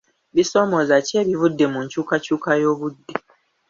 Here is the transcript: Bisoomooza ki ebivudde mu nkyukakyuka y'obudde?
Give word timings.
Bisoomooza 0.35 0.95
ki 1.05 1.13
ebivudde 1.21 1.65
mu 1.73 1.79
nkyukakyuka 1.85 2.49
y'obudde? 2.61 3.13